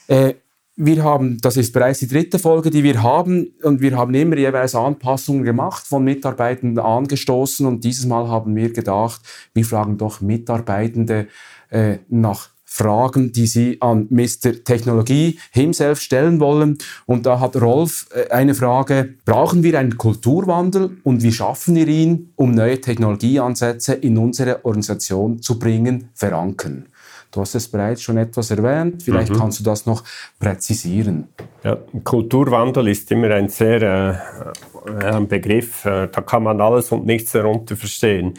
Äh, 0.07 0.35
wir 0.77 1.03
haben, 1.03 1.37
das 1.39 1.55
ist 1.55 1.71
bereits 1.71 1.99
die 1.99 2.07
dritte 2.07 2.37
Folge, 2.37 2.69
die 2.69 2.83
wir 2.83 3.01
haben, 3.01 3.53
und 3.63 3.81
wir 3.81 3.97
haben 3.97 4.13
immer 4.13 4.37
jeweils 4.37 4.75
Anpassungen 4.75 5.43
gemacht, 5.43 5.85
von 5.87 6.03
Mitarbeitenden 6.03 6.83
angestoßen, 6.83 7.65
und 7.65 7.83
dieses 7.83 8.05
Mal 8.05 8.27
haben 8.27 8.55
wir 8.55 8.73
gedacht, 8.73 9.21
wir 9.53 9.65
fragen 9.65 9.97
doch 9.97 10.19
Mitarbeitende 10.19 11.27
äh, 11.69 11.97
nach 12.09 12.49
Fragen, 12.75 13.31
die 13.31 13.47
sie 13.47 13.77
an 13.79 14.07
Mr. 14.09 14.63
Technologie 14.65 15.39
himself 15.51 16.01
stellen 16.01 16.41
wollen. 16.41 16.77
Und 17.05 17.25
da 17.25 17.39
hat 17.39 17.55
Rolf 17.55 18.07
äh, 18.13 18.29
eine 18.31 18.53
Frage, 18.53 19.13
brauchen 19.23 19.63
wir 19.63 19.79
einen 19.79 19.97
Kulturwandel 19.97 20.97
und 21.03 21.23
wie 21.23 21.31
schaffen 21.31 21.75
wir 21.75 21.87
ihn, 21.87 22.33
um 22.35 22.51
neue 22.51 22.81
Technologieansätze 22.81 23.93
in 23.93 24.17
unsere 24.17 24.65
Organisation 24.65 25.41
zu 25.41 25.57
bringen, 25.57 26.09
verankern? 26.13 26.87
Du 27.31 27.39
hast 27.39 27.55
es 27.55 27.69
bereits 27.69 28.01
schon 28.01 28.17
etwas 28.17 28.51
erwähnt, 28.51 29.03
vielleicht 29.03 29.31
mhm. 29.31 29.37
kannst 29.37 29.61
du 29.61 29.63
das 29.63 29.85
noch 29.85 30.03
präzisieren. 30.39 31.29
Ja, 31.65 31.79
Kulturwandel 32.03 32.89
ist 32.89 33.11
immer 33.11 33.31
ein 33.31 33.49
sehr 33.49 33.81
äh, 33.81 35.03
ein 35.03 35.27
Begriff, 35.27 35.83
äh, 35.85 36.07
da 36.11 36.21
kann 36.21 36.43
man 36.43 36.61
alles 36.61 36.91
und 36.91 37.07
nichts 37.07 37.31
darunter 37.31 37.75
verstehen. 37.75 38.35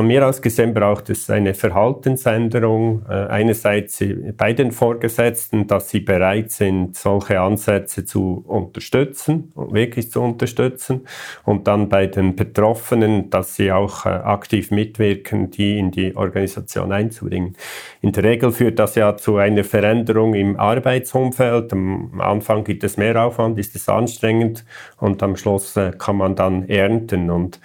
Von 0.00 0.06
mir 0.06 0.26
aus 0.26 0.40
gesehen 0.40 0.72
braucht 0.72 1.10
es 1.10 1.28
eine 1.30 1.52
Verhaltensänderung. 1.52 3.04
Äh, 3.08 3.26
einerseits 3.26 4.02
bei 4.36 4.52
den 4.52 4.72
Vorgesetzten, 4.72 5.66
dass 5.66 5.90
sie 5.90 6.00
bereit 6.00 6.50
sind, 6.52 6.96
solche 6.96 7.40
Ansätze 7.40 8.04
zu 8.04 8.44
unterstützen, 8.46 9.52
wirklich 9.54 10.10
zu 10.10 10.22
unterstützen. 10.22 11.06
Und 11.44 11.66
dann 11.66 11.88
bei 11.88 12.06
den 12.06 12.36
Betroffenen, 12.36 13.30
dass 13.30 13.56
sie 13.56 13.72
auch 13.72 14.06
äh, 14.06 14.10
aktiv 14.10 14.70
mitwirken, 14.70 15.50
die 15.50 15.78
in 15.78 15.90
die 15.90 16.16
Organisation 16.16 16.92
einzubringen. 16.92 17.56
In 18.00 18.12
der 18.12 18.24
Regel 18.24 18.52
führt 18.52 18.78
das 18.78 18.94
ja 18.94 19.16
zu 19.16 19.36
einer 19.36 19.64
Veränderung 19.64 20.34
im 20.34 20.58
Arbeitsumfeld. 20.58 21.72
Am 21.72 22.20
Anfang 22.20 22.49
gibt 22.64 22.84
es 22.84 22.96
mehr 22.96 23.22
Aufwand, 23.22 23.58
ist 23.58 23.74
es 23.76 23.88
anstrengend 23.88 24.64
und 24.98 25.22
am 25.22 25.36
Schluss 25.36 25.76
äh, 25.76 25.92
kann 25.96 26.16
man 26.16 26.34
dann 26.34 26.68
ernten. 26.68 27.30
Und 27.30 27.60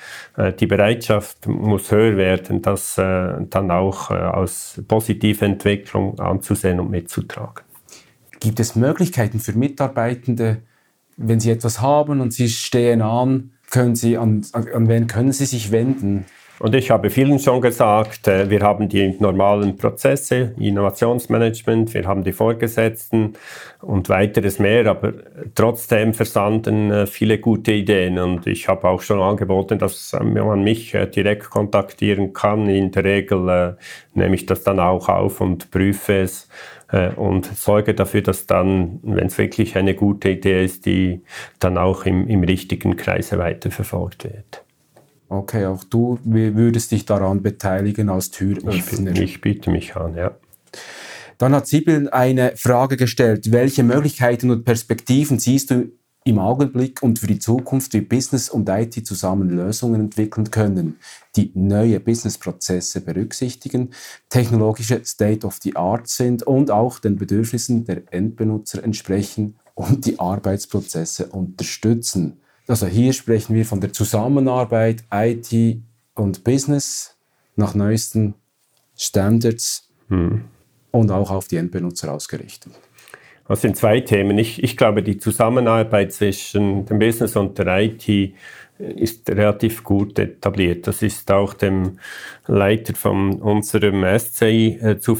die 0.59 0.67
Bereitschaft 0.67 1.47
muss 1.47 1.91
höher 1.91 2.17
werden 2.17 2.25
werden, 2.25 2.61
das 2.61 2.97
äh, 2.97 3.33
dann 3.49 3.71
auch 3.71 4.11
äh, 4.11 4.15
als 4.15 4.81
positive 4.87 5.45
Entwicklung 5.45 6.19
anzusehen 6.19 6.79
und 6.79 6.89
mitzutragen. 6.89 7.63
Gibt 8.39 8.59
es 8.59 8.75
Möglichkeiten 8.75 9.39
für 9.39 9.53
Mitarbeitende, 9.53 10.57
wenn 11.17 11.39
sie 11.39 11.51
etwas 11.51 11.81
haben 11.81 12.21
und 12.21 12.33
sie 12.33 12.49
stehen 12.49 13.01
an, 13.01 13.51
können 13.71 13.95
sie 13.95 14.17
an, 14.17 14.45
an 14.53 14.87
wen 14.87 15.07
können 15.07 15.31
sie 15.31 15.45
sich 15.45 15.71
wenden? 15.71 16.25
Und 16.57 16.73
ich 16.73 16.89
habe 16.89 17.09
vielen 17.09 17.37
schon 17.39 17.59
gesagt, 17.59 18.29
äh, 18.29 18.49
wir 18.49 18.61
haben 18.61 18.87
die 18.87 19.15
normalen 19.19 19.75
Prozesse, 19.75 20.53
Innovationsmanagement, 20.57 21.93
wir 21.93 22.05
haben 22.05 22.23
die 22.23 22.31
Vorgesetzten 22.31 23.33
und 23.81 24.07
weiteres 24.07 24.57
mehr, 24.59 24.87
aber 24.87 25.13
trotzdem 25.53 26.13
versanden 26.13 26.91
äh, 26.91 27.07
viele 27.07 27.39
gute 27.39 27.73
Ideen. 27.73 28.19
Und 28.19 28.47
ich 28.47 28.69
habe 28.69 28.87
auch 28.87 29.01
schon 29.01 29.19
angeboten, 29.21 29.79
dass 29.79 30.13
man 30.13 30.63
mich 30.63 30.93
äh, 30.93 31.07
direkt 31.07 31.49
kontaktieren 31.49 32.31
kann. 32.31 32.69
In 32.69 32.91
der 32.91 33.03
Regel 33.03 33.77
nehme 34.13 34.35
ich 34.35 34.45
das 34.45 34.63
dann 34.63 34.79
auch 34.79 35.09
auf 35.09 35.41
und 35.41 35.71
prüfe 35.71 36.21
es 36.21 36.47
und 37.15 37.45
sorge 37.45 37.93
dafür, 37.93 38.21
dass 38.21 38.45
dann, 38.45 38.99
wenn 39.01 39.25
es 39.25 39.37
wirklich 39.37 39.75
eine 39.75 39.95
gute 39.95 40.29
Idee 40.29 40.63
ist, 40.63 40.85
die 40.85 41.21
dann 41.59 41.77
auch 41.77 42.05
im, 42.05 42.27
im 42.27 42.43
richtigen 42.43 42.95
Kreise 42.95 43.37
weiterverfolgt 43.39 44.23
wird. 44.25 44.64
Okay, 45.35 45.65
auch 45.65 45.83
du 45.83 46.17
würdest 46.23 46.91
dich 46.91 47.05
daran 47.05 47.41
beteiligen 47.41 48.09
als 48.09 48.31
Türöffner. 48.31 49.11
Ich, 49.11 49.21
ich 49.21 49.41
biete 49.41 49.69
mich 49.69 49.95
an, 49.95 50.15
ja. 50.15 50.31
Dann 51.37 51.53
hat 51.53 51.67
Sibyl 51.67 52.09
eine 52.09 52.55
Frage 52.55 52.95
gestellt. 52.95 53.51
Welche 53.51 53.83
Möglichkeiten 53.83 54.49
und 54.51 54.63
Perspektiven 54.63 55.39
siehst 55.39 55.71
du 55.71 55.91
im 56.23 56.39
Augenblick 56.39 57.03
und 57.03 57.19
für 57.19 57.27
die 57.27 57.37
Zukunft, 57.37 57.93
wie 57.93 58.01
Business 58.01 58.49
und 58.49 58.67
IT 58.67 59.05
zusammen 59.05 59.49
Lösungen 59.49 60.01
entwickeln 60.01 60.49
können, 60.49 60.97
die 61.35 61.51
neue 61.53 61.99
Businessprozesse 61.99 63.01
berücksichtigen, 63.01 63.91
technologische 64.29 65.03
State 65.05 65.45
of 65.45 65.59
the 65.61 65.75
Art 65.75 66.07
sind 66.07 66.41
und 66.41 66.71
auch 66.71 66.99
den 66.99 67.17
Bedürfnissen 67.17 67.85
der 67.85 68.11
Endbenutzer 68.11 68.83
entsprechen 68.83 69.55
und 69.75 70.05
die 70.05 70.17
Arbeitsprozesse 70.17 71.27
unterstützen? 71.27 72.39
Also 72.67 72.87
hier 72.87 73.13
sprechen 73.13 73.55
wir 73.55 73.65
von 73.65 73.79
der 73.79 73.93
Zusammenarbeit 73.93 75.03
IT 75.13 75.77
und 76.15 76.43
Business 76.43 77.15
nach 77.55 77.75
neuesten 77.75 78.33
Standards 78.97 79.89
hm. 80.07 80.45
und 80.91 81.11
auch 81.11 81.29
auf 81.29 81.47
die 81.47 81.57
Endbenutzer 81.57 82.11
ausgerichtet. 82.11 82.73
Das 83.47 83.61
sind 83.61 83.77
zwei 83.77 83.99
Themen. 83.99 84.39
Ich, 84.39 84.63
ich 84.63 84.75
glaube, 84.75 85.03
die 85.03 85.17
Zusammenarbeit 85.17 86.13
zwischen 86.13 86.85
dem 86.85 86.97
Business 86.97 87.35
und 87.35 87.57
der 87.59 87.79
IT 87.79 88.33
ist 88.77 89.29
relativ 89.29 89.83
gut 89.83 90.17
etabliert. 90.17 90.87
Das 90.87 91.01
ist 91.01 91.31
auch 91.31 91.53
dem 91.53 91.99
Leiter 92.47 92.95
von 92.95 93.41
unserem 93.41 94.03
SCI 94.17 94.79
äh, 94.81 94.99
zu, 94.99 95.15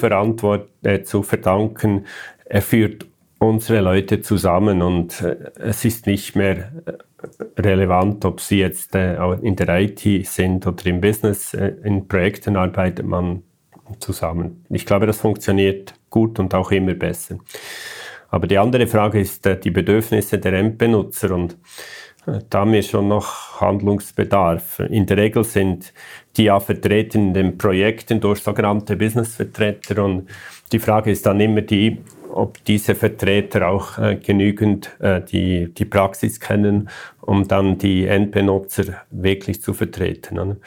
äh, 0.84 1.04
zu 1.04 1.24
verdanken. 1.24 2.06
Er 2.46 2.62
führt 2.62 3.06
unsere 3.48 3.82
Leute 3.82 4.22
zusammen 4.22 4.82
und 4.82 5.22
äh, 5.22 5.38
es 5.60 5.86
ist 5.86 6.08
nicht 6.08 6.36
mehr 6.36 6.72
äh, 6.86 7.62
relevant, 7.62 8.26
ob 8.26 8.42
sie 8.42 8.60
jetzt 8.60 8.96
äh, 8.96 9.16
in 9.42 9.56
der 9.56 9.80
IT 9.80 10.28
sind 10.28 10.68
oder 10.68 10.86
im 10.86 11.02
Business. 11.02 11.54
In 11.54 12.08
Projekten 12.08 12.56
arbeitet 12.56 13.06
man 13.06 13.44
zusammen. 14.00 14.66
Ich 14.70 14.86
glaube, 14.86 15.06
das 15.06 15.18
funktioniert 15.18 15.94
gut 16.10 16.40
und 16.40 16.54
auch 16.54 16.72
immer 16.72 16.94
besser. 16.94 17.38
Aber 18.30 18.48
die 18.48 18.58
andere 18.58 18.88
Frage 18.88 19.20
ist 19.20 19.48
die 19.64 19.72
Bedürfnisse 19.72 20.40
der 20.40 20.54
Endbenutzer 20.54 21.32
und 21.32 21.58
da 22.50 22.62
haben 22.62 22.74
wir 22.74 22.82
schon 22.82 23.08
noch 23.08 23.62
Handlungsbedarf. 23.62 24.80
In 24.80 25.06
der 25.06 25.18
Regel 25.18 25.44
sind 25.44 25.94
die 26.36 26.46
ja 26.46 26.60
vertreten 26.60 27.28
in 27.28 27.34
den 27.34 27.58
Projekten 27.58 28.20
durch 28.20 28.40
sogenannte 28.40 28.96
Businessvertreter 28.96 30.04
und 30.04 30.28
die 30.72 30.80
Frage 30.80 31.12
ist 31.12 31.26
dann 31.26 31.40
immer 31.40 31.62
die, 31.62 32.00
ob 32.36 32.64
diese 32.66 32.96
Vertreter 32.96 33.68
auch 33.68 33.98
äh, 33.98 34.16
genügend 34.16 34.92
äh, 35.00 35.22
die, 35.22 35.74
die 35.74 35.86
Praxis 35.86 36.40
kennen, 36.40 36.90
um 37.22 37.48
dann 37.48 37.78
die 37.78 38.06
Endbenutzer 38.06 38.84
wirklich 39.10 39.62
zu 39.62 39.74
vertreten. 39.74 40.36
Ne? 40.36 40.58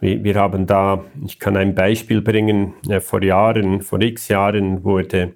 Wir, 0.00 0.34
haben 0.34 0.66
da, 0.66 1.04
ich 1.24 1.38
kann 1.38 1.56
ein 1.56 1.76
Beispiel 1.76 2.22
bringen, 2.22 2.74
äh, 2.88 3.00
vor 3.00 3.22
Jahren, 3.22 3.82
vor 3.82 4.00
x 4.00 4.28
Jahren 4.28 4.82
wurde 4.82 5.34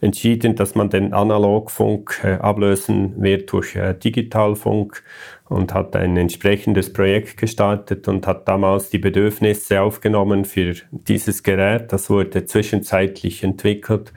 entschieden, 0.00 0.54
dass 0.54 0.74
man 0.74 0.88
den 0.88 1.12
Analogfunk 1.12 2.20
äh, 2.24 2.34
ablösen 2.34 3.20
wird 3.20 3.52
durch 3.52 3.76
äh, 3.76 3.94
Digitalfunk 3.94 5.02
und 5.48 5.74
hat 5.74 5.94
ein 5.96 6.16
entsprechendes 6.16 6.92
Projekt 6.92 7.36
gestartet 7.36 8.08
und 8.08 8.26
hat 8.26 8.48
damals 8.48 8.90
die 8.90 8.98
Bedürfnisse 8.98 9.82
aufgenommen 9.82 10.44
für 10.44 10.74
dieses 10.90 11.42
Gerät. 11.42 11.92
Das 11.92 12.08
wurde 12.08 12.46
zwischenzeitlich 12.46 13.42
entwickelt 13.42 14.12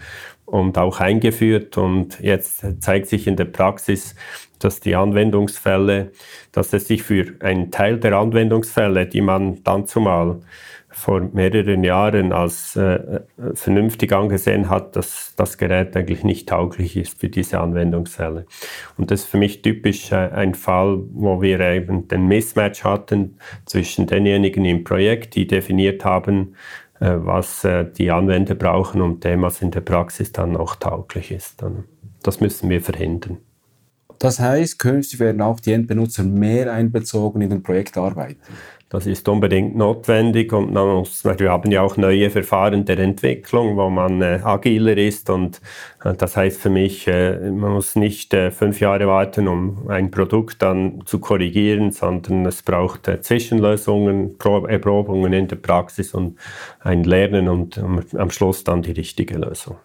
und 0.51 0.77
auch 0.77 0.99
eingeführt 0.99 1.77
und 1.77 2.19
jetzt 2.19 2.65
zeigt 2.81 3.07
sich 3.07 3.25
in 3.25 3.37
der 3.37 3.45
Praxis, 3.45 4.15
dass 4.59 4.81
die 4.81 4.95
Anwendungsfälle, 4.95 6.11
dass 6.51 6.73
es 6.73 6.87
sich 6.87 7.03
für 7.03 7.33
einen 7.39 7.71
Teil 7.71 7.99
der 7.99 8.17
Anwendungsfälle, 8.17 9.07
die 9.07 9.21
man 9.21 9.63
dann 9.63 9.87
zumal 9.87 10.41
vor 10.89 11.21
mehreren 11.21 11.85
Jahren 11.85 12.33
als 12.33 12.75
äh, 12.75 13.21
vernünftig 13.53 14.11
angesehen 14.11 14.69
hat, 14.69 14.97
dass 14.97 15.33
das 15.37 15.57
Gerät 15.57 15.95
eigentlich 15.95 16.25
nicht 16.25 16.49
tauglich 16.49 16.97
ist 16.97 17.17
für 17.17 17.29
diese 17.29 17.61
Anwendungsfälle. 17.61 18.45
Und 18.97 19.09
das 19.09 19.21
ist 19.21 19.29
für 19.29 19.37
mich 19.37 19.61
typisch 19.61 20.11
äh, 20.11 20.15
ein 20.15 20.53
Fall, 20.53 20.99
wo 21.13 21.41
wir 21.41 21.61
eben 21.61 22.09
den 22.09 22.27
Mismatch 22.27 22.83
hatten 22.83 23.37
zwischen 23.65 24.05
denjenigen 24.05 24.65
im 24.65 24.83
Projekt, 24.83 25.35
die 25.35 25.47
definiert 25.47 26.03
haben, 26.03 26.55
äh, 26.90 26.90
was 27.05 27.63
äh, 27.63 27.91
die 27.91 28.11
Anwender 28.11 28.55
brauchen 28.55 29.01
und 29.01 29.23
dem, 29.23 29.41
was 29.41 29.61
in 29.61 29.71
der 29.71 29.81
Praxis 29.81 30.31
dann 30.31 30.55
auch 30.55 30.75
tauglich 30.75 31.31
ist. 31.31 31.63
Das 32.23 32.39
müssen 32.39 32.69
wir 32.69 32.81
verhindern. 32.81 33.37
Das 34.21 34.39
heißt, 34.39 34.77
künftig 34.77 35.19
werden 35.19 35.41
auch 35.41 35.59
die 35.59 35.71
Endbenutzer 35.71 36.21
mehr 36.21 36.71
einbezogen 36.71 37.41
in 37.41 37.49
den 37.49 37.63
Projektarbeit. 37.63 38.37
Das 38.87 39.07
ist 39.07 39.27
unbedingt 39.27 39.75
notwendig 39.75 40.53
und 40.53 40.73
man 40.73 40.87
muss, 40.89 41.25
wir 41.25 41.49
haben 41.49 41.71
ja 41.71 41.81
auch 41.81 41.97
neue 41.97 42.29
Verfahren 42.29 42.85
der 42.85 42.99
Entwicklung, 42.99 43.77
wo 43.77 43.89
man 43.89 44.21
äh, 44.21 44.41
agiler 44.43 44.95
ist 44.95 45.31
und 45.31 45.59
äh, 46.03 46.13
das 46.13 46.37
heißt 46.37 46.61
für 46.61 46.69
mich, 46.69 47.07
äh, 47.07 47.49
man 47.49 47.71
muss 47.71 47.95
nicht 47.95 48.35
äh, 48.35 48.51
fünf 48.51 48.79
Jahre 48.79 49.07
warten, 49.07 49.47
um 49.47 49.89
ein 49.89 50.11
Produkt 50.11 50.61
dann 50.61 51.01
zu 51.05 51.17
korrigieren, 51.17 51.91
sondern 51.91 52.45
es 52.45 52.61
braucht 52.61 53.07
äh, 53.07 53.21
Zwischenlösungen, 53.21 54.37
Pro 54.37 54.67
Erprobungen 54.67 55.33
in 55.33 55.47
der 55.47 55.55
Praxis 55.55 56.13
und 56.13 56.37
ein 56.81 57.03
Lernen 57.03 57.47
und 57.47 57.79
um, 57.79 58.01
am 58.15 58.29
Schluss 58.29 58.63
dann 58.63 58.83
die 58.83 58.91
richtige 58.91 59.39
Lösung. 59.39 59.77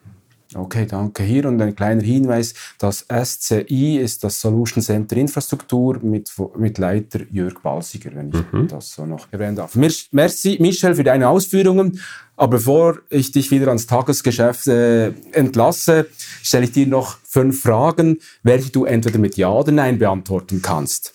Okay, 0.55 0.87
danke. 0.87 1.23
Hier 1.25 1.47
und 1.47 1.61
ein 1.61 1.75
kleiner 1.75 2.03
Hinweis, 2.03 2.55
das 2.79 3.07
SCI 3.11 3.99
ist 3.99 4.23
das 4.23 4.41
Solution 4.41 4.83
Center 4.83 5.17
Infrastruktur 5.17 5.99
mit, 6.01 6.31
mit 6.57 6.79
Leiter 6.79 7.21
Jörg 7.31 7.61
Balsiger, 7.63 8.11
wenn 8.15 8.31
ich 8.31 8.53
mhm. 8.53 8.69
das 8.69 8.93
so 8.93 9.07
noch 9.07 9.27
erwähnen 9.33 9.57
darf. 9.57 9.75
Merci, 9.75 10.57
Michel, 10.61 10.95
für 10.95 11.05
deine 11.05 11.29
Ausführungen. 11.29 12.01
Aber 12.37 12.59
bevor 12.59 12.99
ich 13.09 13.33
dich 13.33 13.51
wieder 13.51 13.69
ans 13.69 13.87
Tagesgeschäft 13.87 14.69
äh, 14.69 15.09
entlasse, 15.33 16.07
stelle 16.43 16.65
ich 16.65 16.73
dir 16.73 16.87
noch 16.87 17.19
fünf 17.25 17.63
Fragen, 17.63 18.19
welche 18.43 18.71
du 18.71 18.85
entweder 18.85 19.19
mit 19.19 19.37
Ja 19.37 19.51
oder 19.51 19.73
Nein 19.73 19.99
beantworten 19.99 20.61
kannst. 20.63 21.15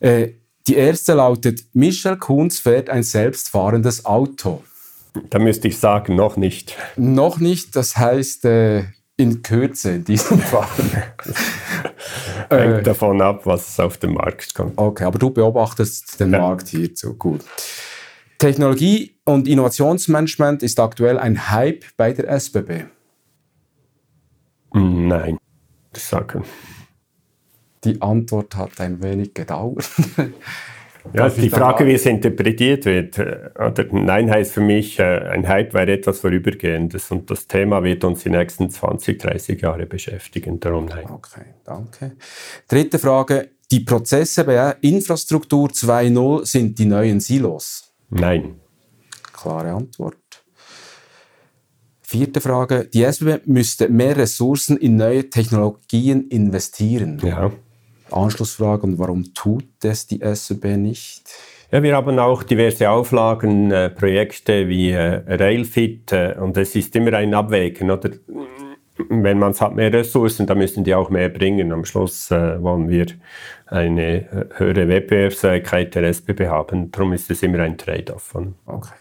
Äh, 0.00 0.30
die 0.66 0.74
erste 0.74 1.14
lautet, 1.14 1.64
Michel 1.72 2.16
Kunz 2.16 2.58
fährt 2.58 2.90
ein 2.90 3.02
selbstfahrendes 3.02 4.04
Auto. 4.04 4.62
Da 5.30 5.38
müsste 5.38 5.68
ich 5.68 5.78
sagen, 5.78 6.16
noch 6.16 6.36
nicht. 6.36 6.76
Noch 6.96 7.38
nicht, 7.38 7.76
das 7.76 7.96
heißt 7.96 8.44
äh, 8.46 8.84
in 9.16 9.42
Kürze 9.42 9.92
in 9.92 10.04
diesem 10.04 10.38
Fall. 10.40 10.68
Hängt 12.48 12.78
äh, 12.78 12.82
davon 12.82 13.20
ab, 13.20 13.46
was 13.46 13.78
auf 13.78 13.98
den 13.98 14.14
Markt 14.14 14.54
kommt. 14.54 14.78
Okay, 14.78 15.04
aber 15.04 15.18
du 15.18 15.30
beobachtest 15.30 16.20
den 16.20 16.32
ja. 16.32 16.40
Markt 16.40 16.68
hierzu. 16.68 17.14
Gut. 17.14 17.42
Technologie- 18.38 19.16
und 19.24 19.46
Innovationsmanagement 19.46 20.62
ist 20.62 20.80
aktuell 20.80 21.18
ein 21.18 21.50
Hype 21.50 21.84
bei 21.96 22.12
der 22.12 22.28
SBB. 22.28 22.86
Nein, 24.74 25.38
ich 25.94 26.02
sage. 26.02 26.42
Die 27.84 28.00
Antwort 28.00 28.56
hat 28.56 28.80
ein 28.80 29.02
wenig 29.02 29.34
gedauert. 29.34 29.88
Ja, 31.12 31.28
die 31.28 31.50
Frage, 31.50 31.86
wie 31.86 31.94
es 31.94 32.06
interpretiert 32.06 32.84
wird. 32.84 33.18
Äh, 33.18 33.50
oder 33.58 33.86
Nein 33.90 34.30
heißt 34.30 34.52
für 34.52 34.60
mich, 34.60 34.98
äh, 34.98 35.02
ein 35.02 35.46
Hype 35.48 35.74
wäre 35.74 35.92
etwas 35.92 36.20
Vorübergehendes 36.20 37.10
und 37.10 37.30
das 37.30 37.46
Thema 37.46 37.82
wird 37.82 38.04
uns 38.04 38.22
die 38.22 38.30
nächsten 38.30 38.70
20, 38.70 39.18
30 39.18 39.60
Jahre 39.60 39.86
beschäftigen. 39.86 40.60
Darum 40.60 40.86
nein. 40.86 41.06
Okay, 41.10 41.54
danke. 41.64 42.12
Dritte 42.68 42.98
Frage. 42.98 43.50
Die 43.70 43.80
Prozesse 43.80 44.44
bei 44.44 44.76
Infrastruktur 44.82 45.68
2.0 45.68 46.46
sind 46.46 46.78
die 46.78 46.84
neuen 46.84 47.20
Silos? 47.20 47.92
Nein. 48.10 48.60
Klare 49.32 49.72
Antwort. 49.72 50.16
Vierte 52.02 52.42
Frage. 52.42 52.90
Die 52.92 53.02
SBB 53.02 53.46
müsste 53.46 53.88
mehr 53.88 54.14
Ressourcen 54.14 54.76
in 54.76 54.96
neue 54.96 55.30
Technologien 55.30 56.28
investieren. 56.28 57.18
Ja. 57.24 57.50
Anschlussfrage, 58.12 58.84
und 58.84 58.98
warum 58.98 59.34
tut 59.34 59.64
das 59.80 60.06
die 60.06 60.20
SBB 60.20 60.76
nicht? 60.76 61.30
Ja, 61.70 61.82
wir 61.82 61.96
haben 61.96 62.18
auch 62.18 62.42
diverse 62.42 62.90
Auflagen, 62.90 63.70
äh, 63.70 63.88
Projekte 63.88 64.68
wie 64.68 64.90
äh, 64.90 65.22
Railfit 65.26 66.12
äh, 66.12 66.34
und 66.38 66.56
es 66.58 66.76
ist 66.76 66.94
immer 66.96 67.14
ein 67.14 67.32
Abwägen. 67.32 67.90
Oder? 67.90 68.10
Wenn 69.08 69.38
man 69.38 69.54
hat 69.54 69.74
mehr 69.74 69.90
Ressourcen, 69.90 70.46
dann 70.46 70.58
müssen 70.58 70.84
die 70.84 70.94
auch 70.94 71.08
mehr 71.08 71.30
bringen. 71.30 71.72
Am 71.72 71.86
Schluss 71.86 72.30
äh, 72.30 72.62
wollen 72.62 72.90
wir 72.90 73.06
eine 73.66 74.30
äh, 74.30 74.44
höhere 74.56 74.86
Wettbewerbsfähigkeit 74.86 75.94
der 75.94 76.04
SBB 76.04 76.46
haben. 76.48 76.90
Darum 76.90 77.14
ist 77.14 77.30
es 77.30 77.42
immer 77.42 77.60
ein 77.60 77.78
Trade-off. 77.78 78.34
Okay. 78.66 78.94